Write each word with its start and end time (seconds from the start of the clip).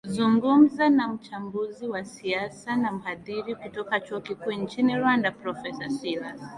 zungumza 0.07 0.89
na 0.89 1.07
mchambuzi 1.07 1.87
wa 1.87 2.05
siasa 2.05 2.75
na 2.75 2.91
mhadhiri 2.91 3.55
kutoka 3.55 3.99
chuo 3.99 4.21
kikuu 4.21 4.51
nchini 4.51 4.95
rwanda 4.97 5.31
profesa 5.31 5.89
silas 5.89 6.41